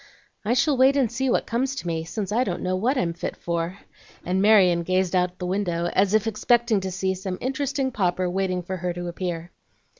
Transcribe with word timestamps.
"I 0.43 0.55
shall 0.55 0.77
wait 0.77 0.97
and 0.97 1.11
see 1.11 1.29
what 1.29 1.45
comes 1.45 1.75
to 1.75 1.85
me, 1.85 2.03
since 2.05 2.31
I 2.31 2.43
don't 2.43 2.63
know 2.63 2.75
what 2.75 2.97
I'm 2.97 3.13
fit 3.13 3.37
for;" 3.37 3.77
and 4.25 4.41
Marion 4.41 4.81
gazed 4.81 5.15
out 5.15 5.33
of 5.33 5.37
the 5.37 5.45
window 5.45 5.91
as 5.93 6.15
if 6.15 6.25
expecting 6.25 6.79
to 6.79 6.89
see 6.89 7.13
some 7.13 7.37
interesting 7.39 7.91
pauper 7.91 8.27
waiting 8.27 8.63
for 8.63 8.77
her 8.77 8.93
to 8.93 9.07
appear. 9.07 9.51